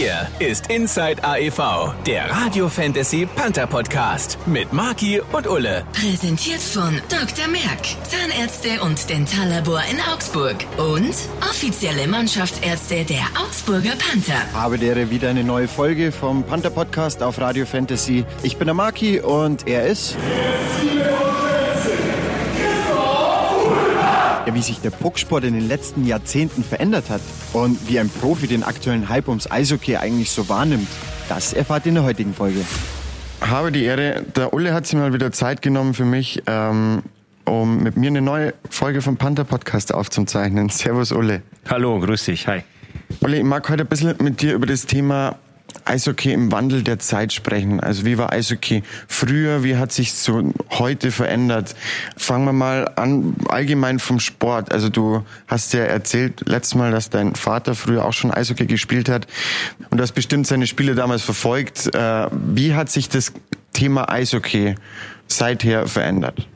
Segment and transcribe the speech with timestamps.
[0.00, 5.84] Hier ist Inside AEV, der Radio Fantasy Panther Podcast mit Marki und Ulle.
[5.92, 7.46] Präsentiert von Dr.
[7.48, 14.40] Merck, Zahnärzte und Dentallabor in Augsburg und offizielle Mannschaftsärzte der Augsburger Panther.
[14.54, 18.24] Habe der wieder eine neue Folge vom Panther Podcast auf Radio Fantasy.
[18.42, 20.16] Ich bin der Marki und er ist.
[20.96, 21.09] Ja,
[24.54, 27.20] wie sich der Pucksport in den letzten Jahrzehnten verändert hat
[27.52, 30.88] und wie ein Profi den aktuellen Hype ums Eishockey eigentlich so wahrnimmt,
[31.28, 32.60] das erfahrt ihr in der heutigen Folge.
[33.40, 37.02] Habe die Ehre, der Ulle hat sich mal wieder Zeit genommen für mich, ähm,
[37.44, 40.68] um mit mir eine neue Folge vom Panther Podcast aufzuzeichnen.
[40.68, 41.42] Servus Ulle.
[41.68, 42.62] Hallo, grüß dich, hi.
[43.20, 45.36] Ulle, ich mag heute ein bisschen mit dir über das Thema
[45.84, 47.80] Eishockey im Wandel der Zeit sprechen.
[47.80, 51.74] Also wie war Eishockey früher, wie hat sich so heute verändert?
[52.16, 54.72] Fangen wir mal an, allgemein vom Sport.
[54.72, 59.08] Also du hast ja erzählt letztes Mal, dass dein Vater früher auch schon Eishockey gespielt
[59.08, 59.26] hat
[59.90, 61.94] und hast bestimmt seine Spiele damals verfolgt.
[61.94, 63.32] Äh, wie hat sich das
[63.72, 64.74] Thema Eishockey
[65.26, 66.46] seither verändert?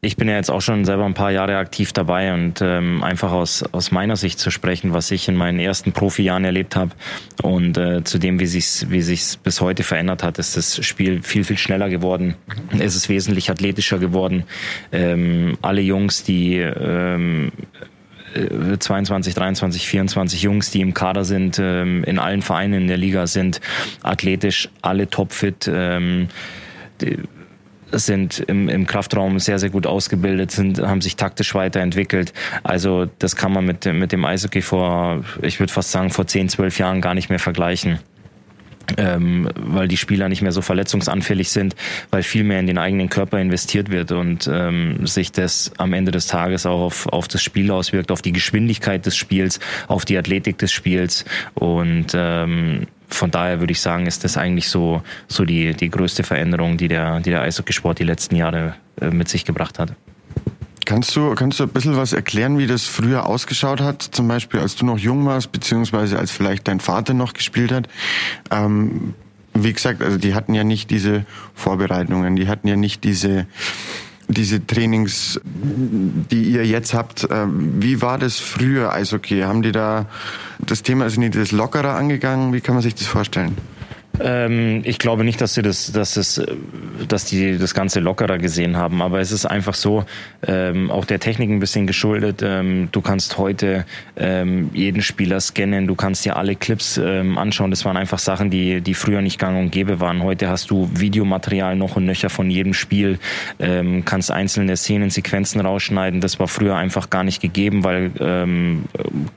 [0.00, 3.32] Ich bin ja jetzt auch schon selber ein paar Jahre aktiv dabei und ähm, einfach
[3.32, 6.90] aus, aus meiner Sicht zu sprechen, was ich in meinen ersten Profijahren erlebt habe
[7.42, 11.22] und äh, zu dem, wie sich's wie sich's bis heute verändert hat, ist das Spiel
[11.22, 12.34] viel viel schneller geworden.
[12.78, 14.44] Es ist wesentlich athletischer geworden.
[14.92, 17.50] Ähm, alle Jungs, die ähm,
[18.78, 23.26] 22, 23, 24 Jungs, die im Kader sind, ähm, in allen Vereinen in der Liga
[23.26, 23.60] sind,
[24.02, 25.70] athletisch, alle topfit.
[25.72, 26.28] Ähm,
[27.98, 32.32] sind im, im Kraftraum sehr, sehr gut ausgebildet, sind, haben sich taktisch weiterentwickelt.
[32.62, 36.48] Also das kann man mit, mit dem Eishockey vor, ich würde fast sagen, vor 10,
[36.48, 37.98] 12 Jahren gar nicht mehr vergleichen.
[38.98, 41.74] Ähm, weil die Spieler nicht mehr so verletzungsanfällig sind,
[42.10, 46.12] weil viel mehr in den eigenen Körper investiert wird und ähm, sich das am Ende
[46.12, 49.58] des Tages auch auf, auf das Spiel auswirkt, auf die Geschwindigkeit des Spiels,
[49.88, 54.68] auf die Athletik des Spiels und ähm, von daher würde ich sagen, ist das eigentlich
[54.68, 59.10] so, so die, die größte Veränderung, die der, die der Eishockeysport die letzten Jahre äh,
[59.10, 59.94] mit sich gebracht hat.
[60.84, 64.02] Kannst du, kannst du ein bisschen was erklären, wie das früher ausgeschaut hat?
[64.02, 67.88] Zum Beispiel, als du noch jung warst, beziehungsweise als vielleicht dein Vater noch gespielt hat.
[68.50, 69.14] Ähm,
[69.54, 71.24] wie gesagt, also die hatten ja nicht diese
[71.54, 73.46] Vorbereitungen, die hatten ja nicht diese
[74.28, 79.42] diese Trainings, die ihr jetzt habt, äh, wie war das früher Eishockey?
[79.42, 80.06] Haben die da
[80.58, 82.52] das Thema, also nicht das lockerer angegangen?
[82.52, 83.56] Wie kann man sich das vorstellen?
[84.20, 86.40] Ähm, ich glaube nicht, dass sie das, dass es,
[87.08, 89.02] dass die das Ganze lockerer gesehen haben.
[89.02, 90.04] Aber es ist einfach so,
[90.46, 92.42] ähm, auch der Technik ein bisschen geschuldet.
[92.42, 93.84] Ähm, du kannst heute
[94.16, 97.70] ähm, jeden Spieler scannen, du kannst dir alle Clips ähm, anschauen.
[97.70, 100.22] Das waren einfach Sachen, die, die früher nicht gang und gäbe waren.
[100.22, 103.18] Heute hast du Videomaterial noch und nöcher von jedem Spiel,
[103.58, 106.20] ähm, kannst einzelne Szenen, Sequenzen rausschneiden.
[106.20, 108.10] Das war früher einfach gar nicht gegeben, weil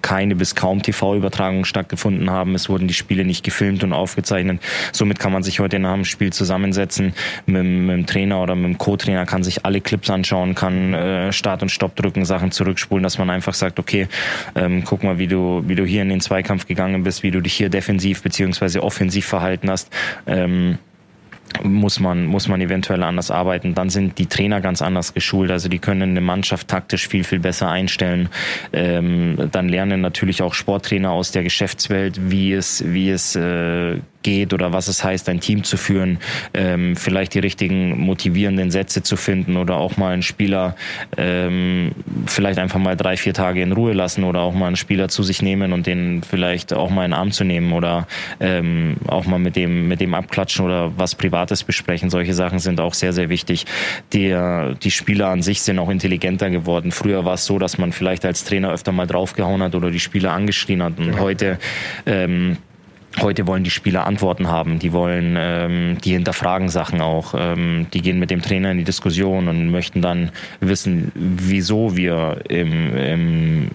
[0.01, 2.55] keine bis kaum TV-Übertragungen stattgefunden haben.
[2.55, 4.61] Es wurden die Spiele nicht gefilmt und aufgezeichnet.
[4.91, 7.13] Somit kann man sich heute nach dem Spiel zusammensetzen
[7.45, 11.33] mit, mit dem Trainer oder mit dem Co-Trainer, kann sich alle Clips anschauen, kann äh,
[11.33, 14.07] Start und Stopp drücken, Sachen zurückspulen, dass man einfach sagt, okay,
[14.55, 17.41] ähm, guck mal, wie du, wie du hier in den Zweikampf gegangen bist, wie du
[17.41, 19.89] dich hier defensiv beziehungsweise offensiv verhalten hast.
[20.25, 20.77] Ähm,
[21.63, 23.73] muss man, muss man eventuell anders arbeiten.
[23.73, 25.51] Dann sind die Trainer ganz anders geschult.
[25.51, 28.29] Also die können eine Mannschaft taktisch viel, viel besser einstellen.
[28.73, 34.53] Ähm, dann lernen natürlich auch Sporttrainer aus der Geschäftswelt, wie es, wie es äh, geht
[34.53, 36.19] oder was es heißt, ein Team zu führen,
[36.53, 40.75] ähm, vielleicht die richtigen motivierenden Sätze zu finden oder auch mal einen Spieler
[41.17, 41.91] ähm,
[42.25, 45.23] vielleicht einfach mal drei, vier Tage in Ruhe lassen oder auch mal einen Spieler zu
[45.23, 48.07] sich nehmen und den vielleicht auch mal in den Arm zu nehmen oder
[48.39, 52.09] ähm, auch mal mit dem, mit dem abklatschen oder was Privates besprechen.
[52.09, 53.65] Solche Sachen sind auch sehr, sehr wichtig.
[54.13, 54.35] Die,
[54.83, 56.91] die Spieler an sich sind auch intelligenter geworden.
[56.91, 59.99] Früher war es so, dass man vielleicht als Trainer öfter mal draufgehauen hat oder die
[59.99, 61.19] Spieler angeschrien hat und ja.
[61.19, 61.59] heute
[62.05, 62.57] ähm,
[63.19, 68.01] Heute wollen die Spieler Antworten haben, die wollen, ähm, die hinterfragen Sachen auch, ähm, die
[68.01, 73.71] gehen mit dem Trainer in die Diskussion und möchten dann wissen, wieso wir im, im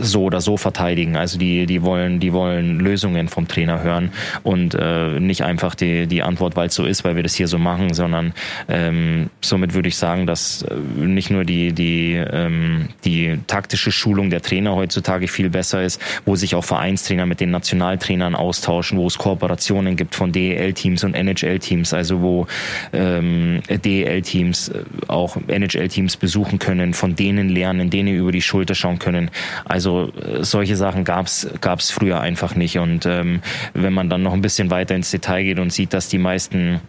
[0.00, 1.16] so oder so verteidigen.
[1.16, 4.10] Also die, die wollen, die wollen Lösungen vom Trainer hören
[4.42, 7.48] und äh, nicht einfach die, die Antwort, weil es so ist, weil wir das hier
[7.48, 8.32] so machen, sondern
[8.68, 14.30] ähm, somit würde ich sagen, dass äh, nicht nur die, die, ähm, die taktische Schulung
[14.30, 19.06] der Trainer heutzutage viel besser ist, wo sich auch Vereinstrainer mit den Nationaltrainern austauschen, wo
[19.06, 22.46] es Kooperationen gibt von DEL-Teams und NHL-Teams, also wo
[22.92, 28.98] ähm, DEL-Teams äh, auch NHL-Teams besuchen können, von denen lernen, denen über die Schulter schauen
[28.98, 29.30] können.
[29.64, 32.78] Also äh, solche Sachen gab's gab's früher einfach nicht.
[32.78, 33.40] Und ähm,
[33.72, 36.80] wenn man dann noch ein bisschen weiter ins Detail geht und sieht, dass die meisten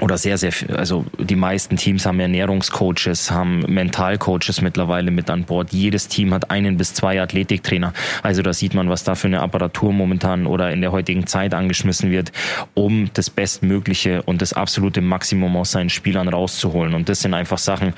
[0.00, 5.72] oder sehr, sehr, also die meisten Teams haben Ernährungscoaches, haben Mentalcoaches mittlerweile mit an Bord.
[5.72, 7.92] Jedes Team hat einen bis zwei Athletiktrainer.
[8.22, 11.54] Also da sieht man, was da für eine Apparatur momentan oder in der heutigen Zeit
[11.54, 12.32] angeschmissen wird,
[12.74, 16.94] um das Bestmögliche und das absolute Maximum aus seinen Spielern rauszuholen.
[16.94, 17.92] Und das sind einfach Sachen,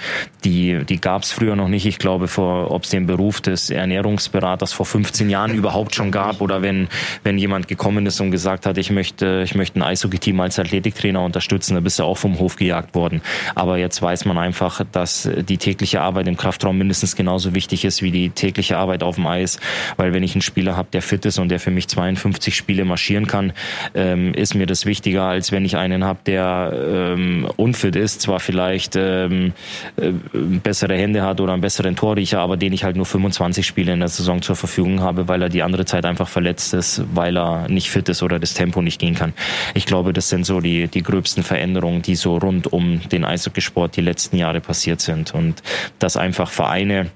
[0.44, 1.86] die, die gab es früher noch nicht.
[1.86, 6.62] Ich glaube, ob es den Beruf des Ernährungsberaters vor 15 Jahren überhaupt schon gab oder
[6.62, 6.88] wenn,
[7.22, 11.22] wenn jemand gekommen ist und gesagt hat, ich möchte, ich möchte ein Eishockey-Team als Athletiktrainer
[11.22, 13.22] unterstützen, bist du auch vom Hof gejagt worden.
[13.54, 18.02] Aber jetzt weiß man einfach, dass die tägliche Arbeit im Kraftraum mindestens genauso wichtig ist
[18.02, 19.58] wie die tägliche Arbeit auf dem Eis.
[19.96, 22.84] Weil wenn ich einen Spieler habe, der fit ist und der für mich 52 Spiele
[22.84, 23.52] marschieren kann,
[23.94, 28.40] ähm, ist mir das wichtiger, als wenn ich einen habe, der ähm, unfit ist, zwar
[28.40, 29.52] vielleicht ähm,
[29.96, 33.92] äh, bessere Hände hat oder einen besseren Torriecher, aber den ich halt nur 25 Spiele
[33.92, 37.36] in der Saison zur Verfügung habe, weil er die andere Zeit einfach verletzt ist, weil
[37.36, 39.32] er nicht fit ist oder das Tempo nicht gehen kann.
[39.74, 43.24] Ich glaube, das sind so die, die gröbsten Veränderungen Veränderungen, die so rund um den
[43.24, 45.34] Eishockeysport die letzten Jahre passiert sind.
[45.34, 45.62] Und
[45.98, 47.10] dass einfach Vereine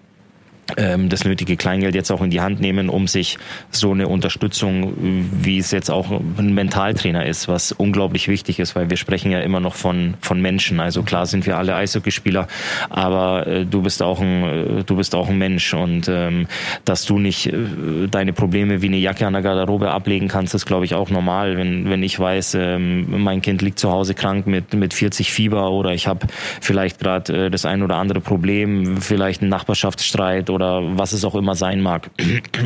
[0.75, 3.39] das nötige Kleingeld jetzt auch in die Hand nehmen, um sich
[3.71, 4.95] so eine Unterstützung,
[5.31, 9.41] wie es jetzt auch ein Mentaltrainer ist, was unglaublich wichtig ist, weil wir sprechen ja
[9.41, 10.81] immer noch von, von Menschen.
[10.81, 12.49] Also klar sind wir alle Eishockeyspieler,
[12.91, 16.47] aber äh, du bist auch ein, äh, du bist auch ein Mensch und ähm,
[16.85, 20.67] dass du nicht äh, deine Probleme wie eine Jacke an der Garderobe ablegen kannst, ist
[20.67, 21.57] glaube ich auch normal.
[21.57, 25.71] Wenn, wenn ich weiß, ähm, mein Kind liegt zu Hause krank mit, mit 40 Fieber
[25.71, 26.27] oder ich habe
[26.61, 31.55] vielleicht gerade das ein oder andere Problem, vielleicht einen Nachbarschaftsstreit oder was es auch immer
[31.55, 32.11] sein mag.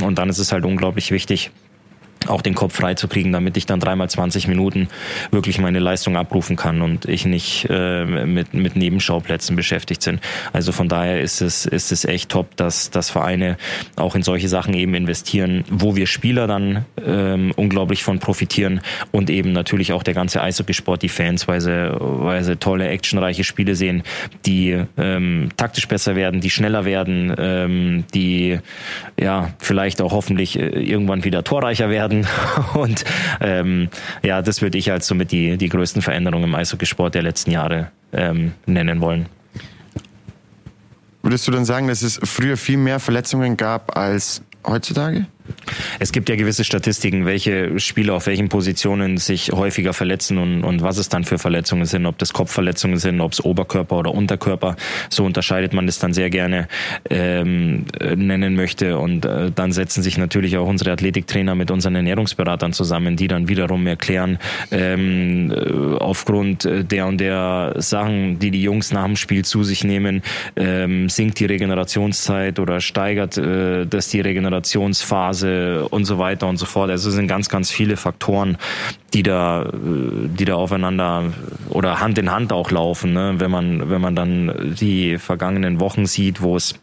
[0.03, 1.51] Und dann ist es halt unglaublich wichtig,
[2.29, 4.89] auch den Kopf frei zu kriegen, damit ich dann dreimal 20 Minuten
[5.31, 10.21] wirklich meine Leistung abrufen kann und ich nicht äh, mit, mit Nebenschauplätzen beschäftigt bin.
[10.53, 13.57] Also von daher ist es, ist es echt top, dass, dass Vereine
[13.97, 18.81] auch in solche Sachen eben investieren, wo wir Spieler dann ähm, unglaublich von profitieren
[19.13, 23.45] und eben natürlich auch der ganze Eishockeysport, die Fans, weil sie, weil sie tolle, actionreiche
[23.45, 24.03] Spiele sehen,
[24.47, 28.59] die ähm, taktisch besser werden, die schneller werden, ähm, die
[29.19, 32.27] ja vielleicht auch hoffentlich äh, irgendwann wieder torreicher werden werden.
[32.75, 33.05] Und
[33.41, 33.89] ähm,
[34.23, 37.91] ja, das würde ich als somit die, die größten Veränderungen im Eishockeysport der letzten Jahre
[38.13, 39.27] ähm, nennen wollen.
[41.23, 45.27] Würdest du dann sagen, dass es früher viel mehr Verletzungen gab als heutzutage?
[45.99, 50.83] Es gibt ja gewisse Statistiken, welche Spieler auf welchen Positionen sich häufiger verletzen und, und
[50.83, 54.77] was es dann für Verletzungen sind, ob das Kopfverletzungen sind, ob es Oberkörper oder Unterkörper.
[55.09, 56.69] So unterscheidet man das dann sehr gerne
[57.09, 57.85] ähm,
[58.17, 58.99] nennen möchte.
[58.99, 63.49] Und äh, dann setzen sich natürlich auch unsere Athletiktrainer mit unseren Ernährungsberatern zusammen, die dann
[63.49, 64.39] wiederum erklären,
[64.71, 69.85] ähm, äh, aufgrund der und der Sachen, die die Jungs nach dem Spiel zu sich
[69.85, 70.23] nehmen,
[70.57, 76.57] ähm, sinkt die Regenerationszeit oder steigert äh, das die Regenerationsphase Phase und so weiter und
[76.57, 76.91] so fort.
[76.91, 78.57] Also es sind ganz, ganz viele Faktoren,
[79.15, 81.33] die da, die da aufeinander
[81.69, 83.13] oder Hand in Hand auch laufen.
[83.13, 83.35] Ne?
[83.39, 86.75] Wenn man, wenn man dann die vergangenen Wochen sieht, wo es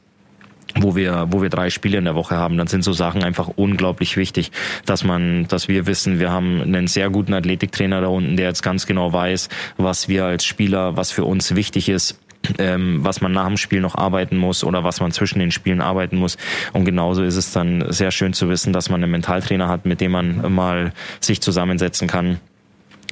[0.79, 3.47] wo wir, wo wir drei Spiele in der Woche haben, dann sind so Sachen einfach
[3.55, 4.51] unglaublich wichtig,
[4.85, 8.61] dass man, dass wir wissen, wir haben einen sehr guten Athletiktrainer da unten, der jetzt
[8.61, 9.47] ganz genau weiß,
[9.77, 12.19] was wir als Spieler, was für uns wichtig ist
[12.57, 15.81] ähm, was man nach dem Spiel noch arbeiten muss oder was man zwischen den Spielen
[15.81, 16.37] arbeiten muss.
[16.73, 20.01] Und genauso ist es dann sehr schön zu wissen, dass man einen Mentaltrainer hat, mit
[20.01, 22.39] dem man mal sich zusammensetzen kann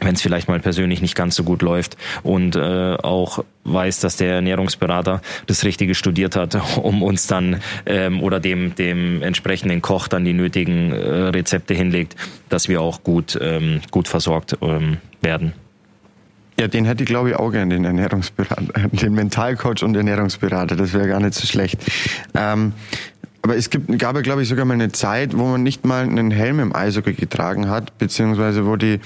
[0.01, 4.17] wenn es vielleicht mal persönlich nicht ganz so gut läuft und äh, auch weiß, dass
[4.17, 10.07] der Ernährungsberater das Richtige studiert hat, um uns dann ähm, oder dem dem entsprechenden Koch
[10.07, 10.97] dann die nötigen äh,
[11.29, 12.15] Rezepte hinlegt,
[12.49, 15.53] dass wir auch gut ähm, gut versorgt ähm, werden.
[16.59, 20.75] Ja, den hätte ich glaube ich auch gerne, den Ernährungsberater, den Mentalcoach und Ernährungsberater.
[20.75, 21.79] Das wäre gar nicht so schlecht.
[22.33, 22.73] Ähm,
[23.41, 26.03] aber es gibt, gab ja, glaube ich, sogar mal eine Zeit, wo man nicht mal
[26.03, 28.99] einen Helm im Eishockey getragen hat, beziehungsweise wo die,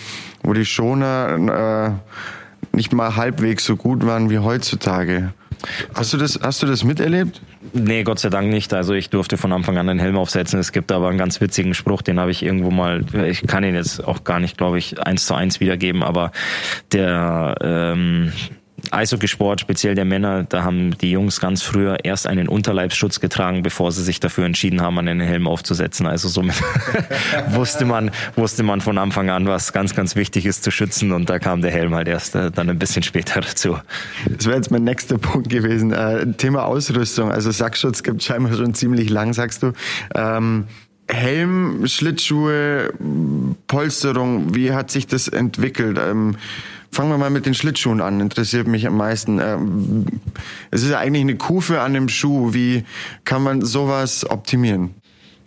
[0.44, 2.39] wo die Schoner äh,
[2.72, 5.34] nicht mal halbwegs so gut waren wie heutzutage.
[5.94, 7.42] Hast du das, hast du das miterlebt?
[7.74, 8.74] Nee, Gott sei Dank nicht.
[8.74, 10.60] Also ich durfte von Anfang an den Helm aufsetzen.
[10.60, 13.76] Es gibt aber einen ganz witzigen Spruch, den habe ich irgendwo mal, ich kann ihn
[13.76, 16.32] jetzt auch gar nicht, glaube ich, eins zu eins wiedergeben, aber
[16.94, 18.32] der ähm,
[18.92, 23.92] Eishockeysport, speziell der Männer, da haben die Jungs ganz früher erst einen Unterleibsschutz getragen, bevor
[23.92, 26.06] sie sich dafür entschieden haben, einen Helm aufzusetzen.
[26.06, 26.56] Also somit
[27.50, 31.12] wusste man, wusste man von Anfang an, was ganz, ganz wichtig ist zu schützen.
[31.12, 33.78] Und da kam der Helm halt erst äh, dann ein bisschen später dazu.
[34.28, 35.92] Das wäre jetzt mein nächster Punkt gewesen.
[35.92, 37.32] Äh, Thema Ausrüstung.
[37.32, 39.74] Also Sackschutz gibt scheinbar schon ziemlich lang, sagst du.
[40.16, 40.66] Ähm
[41.12, 42.94] Helm, Schlittschuhe,
[43.66, 45.98] Polsterung, wie hat sich das entwickelt?
[46.00, 46.36] Ähm,
[46.92, 49.40] Fangen wir mal mit den Schlittschuhen an, interessiert mich am meisten.
[49.40, 50.06] Ähm,
[50.72, 52.54] es ist ja eigentlich eine Kufe an dem Schuh.
[52.54, 52.84] Wie
[53.26, 54.96] kann man sowas optimieren?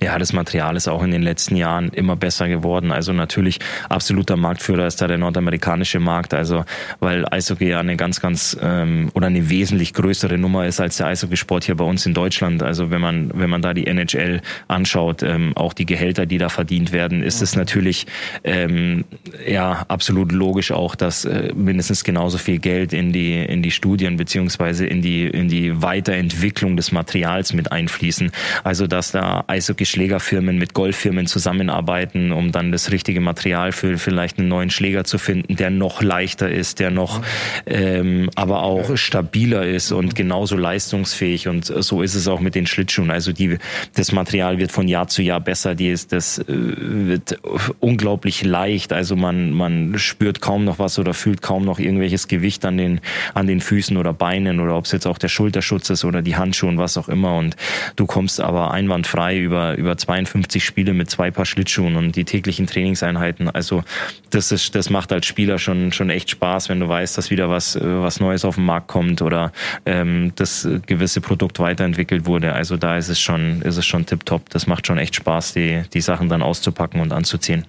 [0.02, 2.90] Ja, das Material ist auch in den letzten Jahren immer besser geworden.
[2.90, 6.34] Also natürlich absoluter Marktführer ist da der nordamerikanische Markt.
[6.34, 6.64] Also
[6.98, 11.06] weil Eishockey ja eine ganz, ganz ähm, oder eine wesentlich größere Nummer ist als der
[11.06, 12.64] Eishockeysport hier bei uns in Deutschland.
[12.64, 16.48] Also wenn man wenn man da die NHL anschaut, ähm, auch die Gehälter, die da
[16.48, 18.06] verdient werden, ist es natürlich
[18.42, 19.04] ähm,
[19.46, 24.16] ja absolut logisch auch, dass äh, mindestens genauso viel Geld in die in die Studien
[24.16, 28.32] beziehungsweise in die in die Weiterentwicklung des Materials mit einfließen.
[28.64, 34.38] Also dass da Eishockey Schlägerfirmen mit Golffirmen zusammenarbeiten, um dann das richtige Material für vielleicht
[34.38, 37.22] einen neuen Schläger zu finden, der noch leichter ist, der noch
[37.66, 41.48] ähm, aber auch stabiler ist und genauso leistungsfähig.
[41.48, 43.10] Und so ist es auch mit den Schlittschuhen.
[43.10, 43.58] Also die,
[43.94, 45.74] das Material wird von Jahr zu Jahr besser.
[45.74, 47.38] Die ist, das äh, wird
[47.80, 48.92] unglaublich leicht.
[48.92, 53.00] Also man, man spürt kaum noch was oder fühlt kaum noch irgendwelches Gewicht an den,
[53.34, 56.36] an den Füßen oder Beinen oder ob es jetzt auch der Schulterschutz ist oder die
[56.36, 57.36] Handschuhe und was auch immer.
[57.36, 57.56] Und
[57.96, 62.66] du kommst aber einwandfrei über, über 52 Spiele mit zwei Paar Schlittschuhen und die täglichen
[62.66, 63.48] Trainingseinheiten.
[63.48, 63.84] Also
[64.30, 67.50] das ist, das macht als Spieler schon, schon echt Spaß, wenn du weißt, dass wieder
[67.50, 69.52] was, was Neues auf den Markt kommt oder
[69.86, 72.52] ähm, das gewisse Produkt weiterentwickelt wurde.
[72.52, 74.50] Also da ist es schon, ist es schon tipptopp.
[74.50, 77.66] Das macht schon echt Spaß, die, die Sachen dann auszupacken und anzuziehen.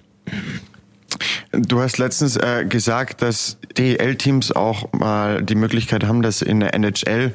[1.58, 6.60] Du hast letztens äh, gesagt, dass DEL-Teams auch mal die Möglichkeit haben, dass sie in
[6.60, 7.32] der NHL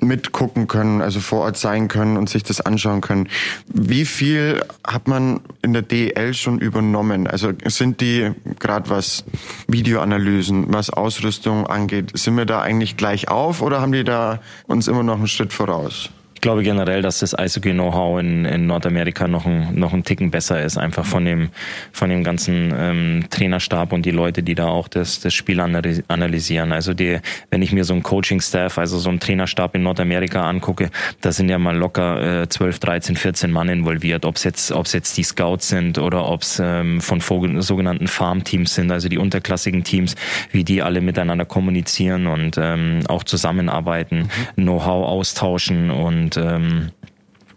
[0.00, 3.28] mitgucken können, also vor Ort sein können und sich das anschauen können.
[3.66, 7.26] Wie viel hat man in der DEL schon übernommen?
[7.26, 9.24] Also sind die gerade was
[9.68, 14.88] Videoanalysen, was Ausrüstung angeht, sind wir da eigentlich gleich auf oder haben die da uns
[14.88, 16.10] immer noch einen Schritt voraus?
[16.44, 20.76] Glaube generell, dass das Eishockey-Know-how in, in Nordamerika noch ein, noch ein Ticken besser ist,
[20.76, 21.48] einfach von dem,
[21.90, 26.72] von dem ganzen ähm, Trainerstab und die Leute, die da auch das, das Spiel analysieren.
[26.72, 30.90] Also die, wenn ich mir so ein Coaching-Staff, also so ein Trainerstab in Nordamerika angucke,
[31.22, 34.92] da sind ja mal locker äh, 12, 13, 14 Mann involviert, ob es jetzt, ob's
[34.92, 37.22] jetzt die Scouts sind oder ob es ähm, von
[37.62, 40.14] sogenannten Farm-Teams sind, also die unterklassigen Teams,
[40.52, 44.62] wie die alle miteinander kommunizieren und ähm, auch zusammenarbeiten, mhm.
[44.62, 46.90] Know-how austauschen und ähm,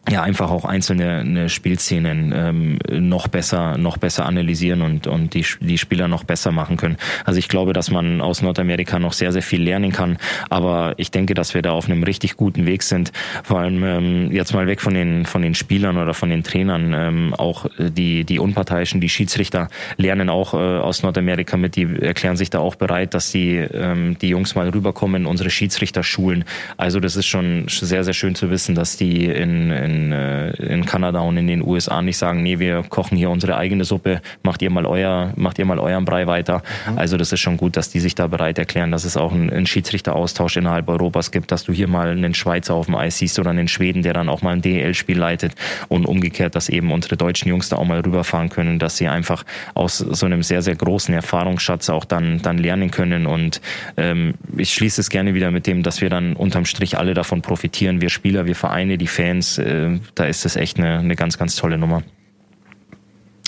[0.10, 5.46] ja einfach auch einzelne eine Spielszenen ähm, noch besser noch besser analysieren und und die
[5.60, 6.98] die Spieler noch besser machen können.
[7.26, 10.18] Also ich glaube, dass man aus Nordamerika noch sehr sehr viel lernen kann,
[10.50, 13.12] aber ich denke, dass wir da auf einem richtig guten Weg sind.
[13.44, 16.94] Vor allem ähm, jetzt mal weg von den von den Spielern oder von den Trainern,
[16.94, 22.38] ähm, auch die die unparteiischen, die Schiedsrichter lernen auch äh, aus Nordamerika mit, die erklären
[22.38, 26.46] sich da auch bereit, dass die ähm, die Jungs mal rüberkommen, unsere Schiedsrichter schulen.
[26.78, 30.52] Also das ist schon sehr sehr schön zu wissen, dass die in, in in, äh,
[30.52, 34.22] in Kanada und in den USA nicht sagen, nee, wir kochen hier unsere eigene Suppe,
[34.44, 36.62] macht ihr mal euer, macht ihr mal euren Brei weiter.
[36.90, 36.98] Mhm.
[36.98, 39.50] Also das ist schon gut, dass die sich da bereit erklären, dass es auch einen,
[39.50, 43.40] einen Schiedsrichteraustausch innerhalb Europas gibt, dass du hier mal einen Schweizer auf dem Eis siehst
[43.40, 45.54] oder einen Schweden, der dann auch mal ein DEL-Spiel leitet
[45.88, 49.44] und umgekehrt, dass eben unsere deutschen Jungs da auch mal rüberfahren können, dass sie einfach
[49.74, 53.62] aus so einem sehr, sehr großen Erfahrungsschatz auch dann, dann lernen können und
[53.98, 57.42] ähm, ich schließe es gerne wieder mit dem, dass wir dann unterm Strich alle davon
[57.42, 61.38] profitieren, wir Spieler, wir Vereine, die Fans, äh, da ist das echt eine, eine ganz,
[61.38, 62.04] ganz tolle Nummer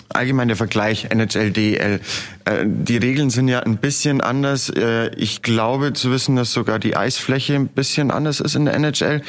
[0.09, 2.01] allgemein der Vergleich NHL, DEL.
[2.45, 4.69] Äh, die Regeln sind ja ein bisschen anders.
[4.69, 8.73] Äh, ich glaube zu wissen, dass sogar die Eisfläche ein bisschen anders ist in der
[8.75, 9.21] NHL.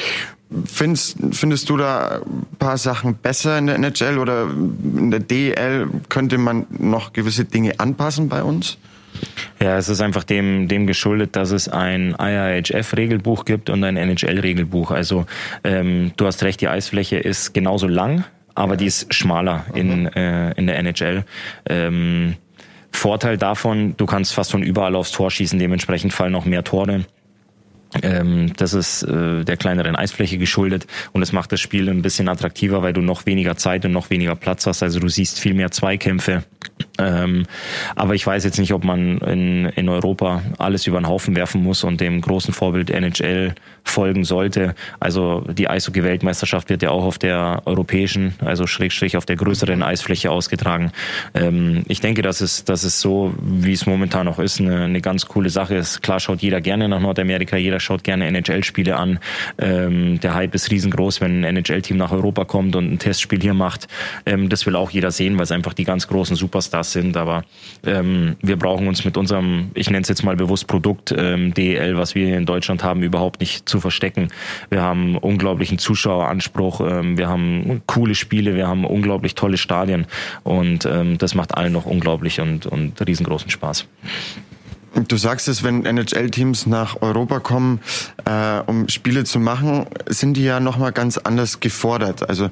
[0.65, 5.89] Findest, findest du da ein paar Sachen besser in der NHL oder in der DEL?
[6.09, 8.79] Könnte man noch gewisse Dinge anpassen bei uns?
[9.63, 14.91] Ja, es ist einfach dem, dem geschuldet, dass es ein IIHF-Regelbuch gibt und ein NHL-Regelbuch.
[14.91, 15.27] Also
[15.65, 18.25] ähm, du hast recht, die Eisfläche ist genauso lang,
[18.55, 21.25] aber die ist schmaler in, äh, in der NHL.
[21.69, 22.37] Ähm,
[22.93, 27.05] Vorteil davon, du kannst fast von überall aufs Tor schießen, dementsprechend fallen noch mehr Tore.
[28.03, 32.29] Ähm, das ist äh, der kleineren Eisfläche geschuldet und es macht das Spiel ein bisschen
[32.29, 34.83] attraktiver, weil du noch weniger Zeit und noch weniger Platz hast.
[34.83, 36.45] Also du siehst viel mehr Zweikämpfe.
[37.01, 37.47] Ähm,
[37.97, 41.63] aber ich weiß jetzt nicht, ob man in, in Europa alles über den Haufen werfen
[41.63, 43.55] muss und dem großen Vorbild NHL
[43.85, 44.75] folgen sollte.
[45.01, 50.31] Also die Eishockey-Weltmeisterschaft wird ja auch auf der europäischen, also Schrägstrich auf der größeren Eisfläche
[50.31, 50.93] ausgetragen.
[51.35, 55.01] Ähm, ich denke, dass es, dass es so, wie es momentan noch ist, eine, eine
[55.01, 56.03] ganz coole Sache ist.
[56.03, 59.19] Klar schaut jeder gerne nach Nordamerika, jeder schaut gerne NHL-Spiele an.
[59.59, 63.55] Ähm, der Hype ist riesengroß, wenn ein NHL-Team nach Europa kommt und ein Testspiel hier
[63.55, 63.89] macht.
[64.27, 67.17] Ähm, das will auch jeder sehen, weil es einfach die ganz großen Superstars sind.
[67.17, 67.45] Aber
[67.85, 71.97] ähm, wir brauchen uns mit unserem, ich nenne es jetzt mal bewusst Produkt ähm, DEL,
[71.97, 74.29] was wir hier in Deutschland haben, überhaupt nicht zu verstecken.
[74.69, 80.07] Wir haben unglaublichen Zuschaueranspruch, ähm, wir haben coole Spiele, wir haben unglaublich tolle Stadien
[80.43, 83.87] und ähm, das macht allen noch unglaublich und, und riesengroßen Spaß.
[84.95, 87.81] Du sagst es, wenn NHL-Teams nach Europa kommen,
[88.25, 92.29] äh, um Spiele zu machen, sind die ja nochmal ganz anders gefordert.
[92.29, 92.49] Also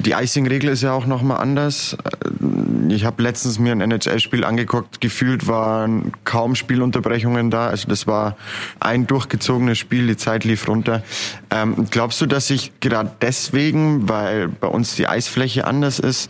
[0.00, 1.96] die Icing-Regel ist ja auch nochmal anders.
[2.04, 7.68] Äh, ich habe letztens mir ein NHL-Spiel angeguckt, gefühlt waren kaum Spielunterbrechungen da.
[7.68, 8.36] Also das war
[8.80, 11.02] ein durchgezogenes Spiel, die Zeit lief runter.
[11.50, 16.28] Ähm, glaubst du, dass sich gerade deswegen, weil bei uns die Eisfläche anders ist,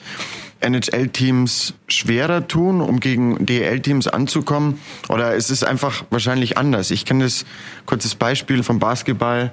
[0.60, 4.78] NHL-Teams schwerer tun, um gegen DEL-Teams anzukommen?
[5.08, 6.90] Oder ist es einfach wahrscheinlich anders?
[6.90, 7.44] Ich kenne das
[7.86, 9.52] kurzes Beispiel vom Basketball.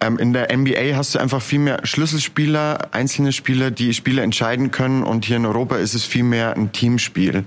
[0.00, 4.70] Ähm, in der NBA hast du einfach viel mehr Schlüsselspieler, einzelne Spieler, die Spiele entscheiden
[4.70, 5.02] können.
[5.02, 7.44] Und hier in Europa ist es viel mehr ein Teamspiel.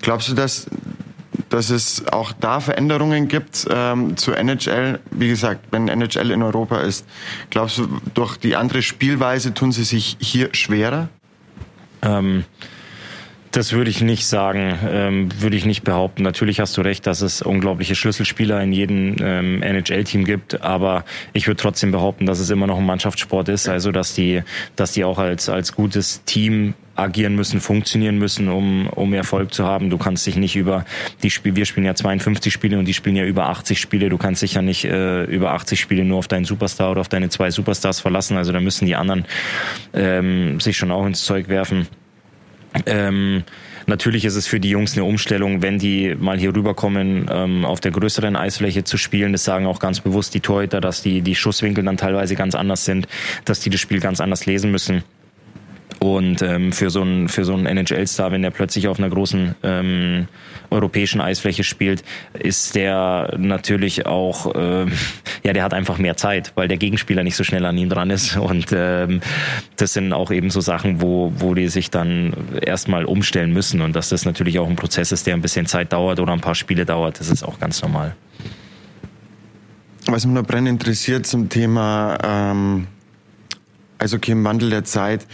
[0.00, 0.66] Glaubst du, dass,
[1.48, 4.98] dass es auch da Veränderungen gibt ähm, zu NHL?
[5.12, 7.06] Wie gesagt, wenn NHL in Europa ist,
[7.50, 11.08] glaubst du, durch die andere Spielweise tun sie sich hier schwerer?
[12.02, 12.44] Ähm,
[13.52, 16.22] das würde ich nicht sagen, ähm, würde ich nicht behaupten.
[16.22, 21.04] Natürlich hast du recht, dass es unglaubliche Schlüsselspieler in jedem ähm, NHL-Team gibt, aber
[21.34, 24.42] ich würde trotzdem behaupten, dass es immer noch ein Mannschaftssport ist, also dass die,
[24.74, 29.64] dass die auch als, als gutes Team agieren müssen, funktionieren müssen, um, um Erfolg zu
[29.64, 29.90] haben.
[29.90, 30.84] Du kannst dich nicht über
[31.22, 34.08] die Spiele, wir spielen ja 52 Spiele und die spielen ja über 80 Spiele.
[34.08, 37.08] Du kannst dich ja nicht äh, über 80 Spiele nur auf deinen Superstar oder auf
[37.08, 38.36] deine zwei Superstars verlassen.
[38.36, 39.24] Also da müssen die anderen
[39.92, 41.86] ähm, sich schon auch ins Zeug werfen.
[42.86, 43.44] Ähm,
[43.86, 47.80] natürlich ist es für die Jungs eine Umstellung, wenn die mal hier rüberkommen, ähm, auf
[47.80, 49.32] der größeren Eisfläche zu spielen.
[49.32, 52.84] Das sagen auch ganz bewusst die Torhüter, dass die, die Schusswinkel dann teilweise ganz anders
[52.84, 53.08] sind,
[53.44, 55.04] dass die das Spiel ganz anders lesen müssen.
[56.02, 59.54] Und ähm, für so einen für so einen NHL-Star, wenn der plötzlich auf einer großen
[59.62, 60.26] ähm,
[60.68, 62.02] europäischen Eisfläche spielt,
[62.36, 64.86] ist der natürlich auch, äh,
[65.44, 68.10] ja, der hat einfach mehr Zeit, weil der Gegenspieler nicht so schnell an ihm dran
[68.10, 68.36] ist.
[68.36, 69.20] Und ähm,
[69.76, 73.94] das sind auch eben so Sachen, wo wo die sich dann erstmal umstellen müssen und
[73.94, 76.56] dass das natürlich auch ein Prozess ist, der ein bisschen Zeit dauert oder ein paar
[76.56, 77.20] Spiele dauert.
[77.20, 78.16] Das ist auch ganz normal.
[80.06, 82.88] Was mich noch brennend interessiert zum Thema ähm,
[84.02, 85.28] also okay, im Wandel der Zeit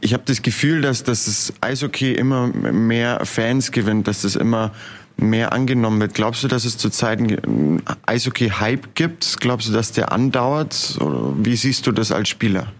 [0.00, 4.72] ich habe das Gefühl, dass, dass das Eishockey immer mehr Fans gewinnt, dass das immer
[5.16, 6.14] mehr angenommen wird.
[6.14, 9.36] Glaubst du, dass es zurzeit einen Eishockey-Hype gibt?
[9.40, 10.98] Glaubst du, dass der andauert?
[11.38, 12.72] Wie siehst du das als Spieler?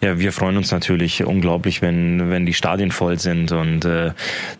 [0.00, 4.12] Ja, wir freuen uns natürlich unglaublich, wenn, wenn die Stadien voll sind und äh,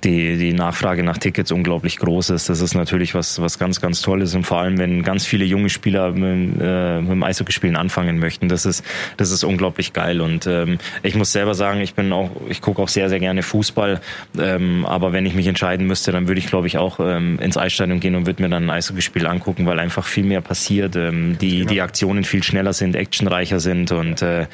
[0.02, 2.48] die, die Nachfrage nach Tickets unglaublich groß ist.
[2.48, 5.70] Das ist natürlich was, was ganz, ganz Tolles und vor allem, wenn ganz viele junge
[5.70, 8.48] Spieler mit, äh, mit dem Eishockeyspielen anfangen möchten.
[8.48, 8.84] Das ist,
[9.16, 10.20] das ist unglaublich geil.
[10.20, 13.44] Und ähm, ich muss selber sagen, ich bin auch, ich gucke auch sehr, sehr gerne
[13.44, 14.00] Fußball,
[14.40, 17.56] ähm, aber wenn ich mich entscheiden müsste, dann würde ich, glaube ich, auch ähm, ins
[17.56, 21.38] Eisstadion gehen und würde mir dann ein Eishockeyspiel angucken, weil einfach viel mehr passiert, ähm,
[21.40, 24.46] die, die Aktionen viel schneller sind, actionreicher sind und äh,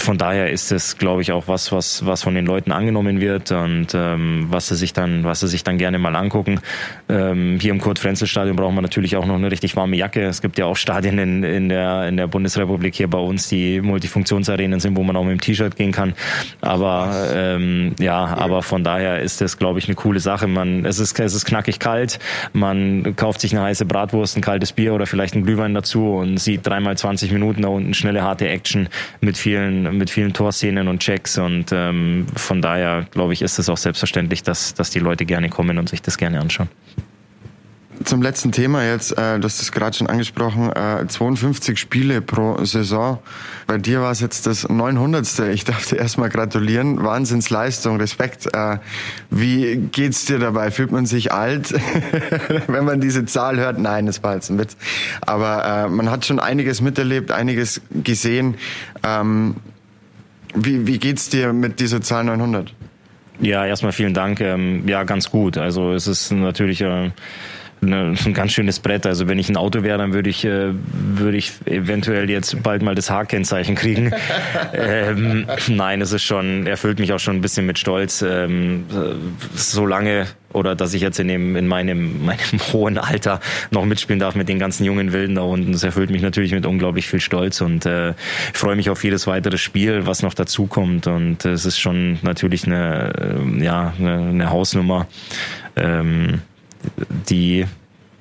[0.00, 3.52] von daher ist es, glaube ich, auch was, was, was von den Leuten angenommen wird
[3.52, 6.60] und ähm, was sie sich dann, was sie sich dann gerne mal angucken.
[7.08, 10.24] Ähm, hier im Kurt-Frenzel-Stadion braucht man natürlich auch noch eine richtig warme Jacke.
[10.24, 13.80] Es gibt ja auch Stadien in, in, der, in der Bundesrepublik hier bei uns, die
[13.80, 16.14] Multifunktionsarenen sind, wo man auch mit dem T-Shirt gehen kann.
[16.60, 20.46] Aber ähm, ja, aber von daher ist das, glaube ich, eine coole Sache.
[20.46, 22.18] Man, es ist, es ist knackig kalt.
[22.52, 26.38] Man kauft sich eine heiße Bratwurst, ein kaltes Bier oder vielleicht einen Glühwein dazu und
[26.38, 28.88] sieht dreimal 20 Minuten da unten schnelle, harte Action
[29.20, 33.68] mit vielen mit vielen Torszenen und Checks und ähm, von daher glaube ich, ist es
[33.68, 36.68] auch selbstverständlich, dass, dass die Leute gerne kommen und sich das gerne anschauen.
[38.02, 42.64] Zum letzten Thema jetzt, äh, du hast es gerade schon angesprochen, äh, 52 Spiele pro
[42.64, 43.20] Saison.
[43.68, 45.38] Bei dir war es jetzt das 900.
[45.50, 47.04] Ich darf dir erstmal gratulieren.
[47.04, 48.52] Wahnsinnsleistung, Respekt.
[48.52, 48.78] Äh,
[49.30, 50.72] wie geht's dir dabei?
[50.72, 51.72] Fühlt man sich alt,
[52.66, 53.78] wenn man diese Zahl hört?
[53.78, 54.76] Nein, das war jetzt ein Witz.
[55.20, 58.56] Aber äh, man hat schon einiges miterlebt, einiges gesehen.
[59.04, 59.54] Ähm,
[60.54, 62.72] wie, wie geht's dir mit dieser Zahl 900?
[63.40, 64.40] Ja, erstmal vielen Dank.
[64.40, 65.58] Ähm, ja, ganz gut.
[65.58, 67.10] Also es ist natürlich äh,
[67.92, 69.06] ein ganz schönes Brett.
[69.06, 72.82] Also wenn ich ein Auto wäre, dann würde ich, äh, würde ich eventuell jetzt bald
[72.82, 74.12] mal das H-Kennzeichen kriegen.
[74.72, 78.22] ähm, nein, es ist schon, erfüllt mich auch schon ein bisschen mit Stolz.
[78.22, 78.84] Ähm,
[79.54, 82.38] so lange oder dass ich jetzt in, dem, in meinem, meinem
[82.72, 85.72] hohen Alter noch mitspielen darf mit den ganzen jungen Wilden da unten.
[85.72, 89.26] Das erfüllt mich natürlich mit unglaublich viel Stolz und äh, ich freue mich auf jedes
[89.26, 91.06] weitere Spiel, was noch dazukommt.
[91.06, 93.12] Und es ist schon natürlich eine,
[93.60, 95.08] äh, ja, eine, eine Hausnummer.
[95.76, 96.40] Ähm,
[97.28, 97.66] die,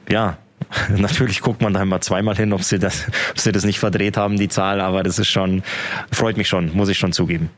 [0.09, 0.37] ja,
[0.89, 4.17] natürlich guckt man da immer zweimal hin, ob sie das, ob sie das nicht verdreht
[4.17, 5.63] haben, die Zahl, aber das ist schon,
[6.11, 7.49] freut mich schon, muss ich schon zugeben.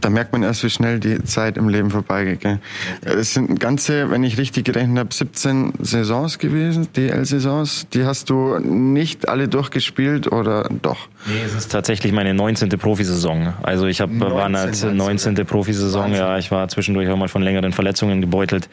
[0.00, 2.40] Da merkt man erst, wie schnell die Zeit im Leben vorbeigeht.
[2.40, 2.60] Gell?
[3.02, 7.88] Es sind ganze, wenn ich richtig gerechnet habe, 17 Saisons gewesen, DL-Saisons.
[7.92, 11.08] Die hast du nicht alle durchgespielt oder doch?
[11.26, 12.68] Nee, es ist tatsächlich meine 19.
[12.70, 13.54] Profisaison.
[13.62, 15.34] Also ich habe war als 19.
[15.44, 18.68] Profisaison, ja, ich war zwischendurch auch mal von längeren Verletzungen gebeutelt.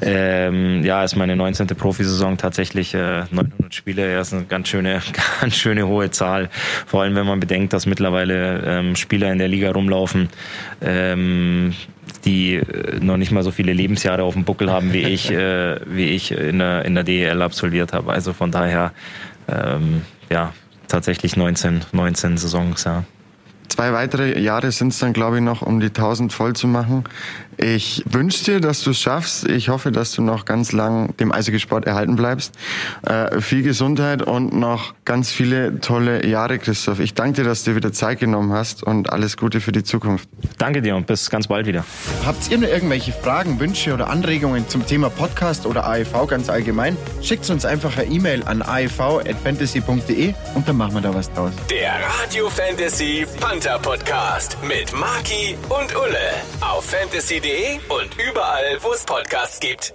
[0.00, 1.66] Ähm, ja, ist meine 19.
[1.68, 4.10] Profisaison tatsächlich äh, 900 Spiele.
[4.10, 5.02] Ja, ist eine ganz schöne,
[5.40, 6.48] ganz schöne hohe Zahl.
[6.86, 10.01] Vor allem, wenn man bedenkt, dass mittlerweile ähm, Spieler in der Liga rumlaufen,
[10.80, 11.74] ähm,
[12.24, 15.80] die äh, noch nicht mal so viele Lebensjahre auf dem Buckel haben wie ich, äh,
[15.86, 18.12] wie ich in der, in der DEL absolviert habe.
[18.12, 18.92] Also von daher,
[19.48, 20.52] ähm, ja,
[20.88, 23.04] tatsächlich 19, 19 Saisons, ja.
[23.72, 27.04] Zwei weitere Jahre sind es dann, glaube ich, noch, um die 1000 voll zu machen.
[27.56, 29.48] Ich wünsche dir, dass du es schaffst.
[29.48, 32.54] Ich hoffe, dass du noch ganz lang dem Eishockeysport erhalten bleibst.
[33.06, 37.00] Äh, viel Gesundheit und noch ganz viele tolle Jahre, Christoph.
[37.00, 39.84] Ich danke dir, dass du dir wieder Zeit genommen hast und alles Gute für die
[39.84, 40.28] Zukunft.
[40.58, 41.84] Danke dir und bis ganz bald wieder.
[42.26, 46.96] Habt ihr nur irgendwelche Fragen, Wünsche oder Anregungen zum Thema Podcast oder AEV ganz allgemein?
[47.22, 51.52] Schickt uns einfach eine E-Mail an aev.fantasy.de und dann machen wir da was draus.
[51.70, 53.26] Der Radio Fantasy
[53.62, 59.94] Panther Podcast mit Marki und Ulle auf fantasy.de und überall, wo es Podcasts gibt.